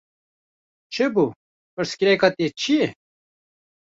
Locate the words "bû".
1.13-1.25